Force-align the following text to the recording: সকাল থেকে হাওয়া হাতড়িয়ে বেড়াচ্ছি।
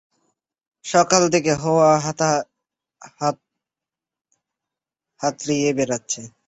সকাল 0.85 1.23
থেকে 1.33 1.51
হাওয়া 1.61 1.89
হাতড়িয়ে 5.21 5.69
বেড়াচ্ছি। 5.77 6.21